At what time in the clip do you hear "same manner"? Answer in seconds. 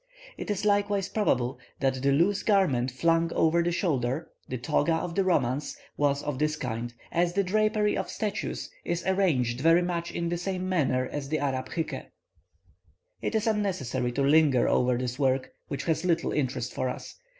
10.39-11.05